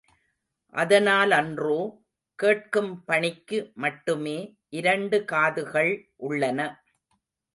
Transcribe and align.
அதனாலன்றோ, 0.75 1.75
கேட்கும் 2.39 3.03
பணிக்கு 3.03 3.71
மட்டுமே 3.75 4.35
இரண்டு 4.69 5.25
காதுகள் 5.25 5.91
உள்ளன. 6.15 6.59